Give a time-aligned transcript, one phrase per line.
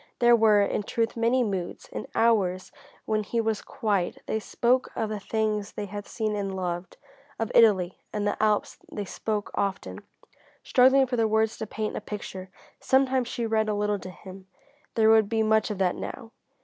[0.17, 1.87] There were, in truth, many moods.
[1.91, 2.71] In hours
[3.05, 6.97] when he was quiet they spoke of the things they had seen and loved,
[7.37, 9.99] of Italy and the Alps they spoke often,
[10.63, 12.49] struggling for the words to paint a picture.
[12.79, 14.47] Sometimes she read a little to him
[14.95, 16.31] there would be much of that now.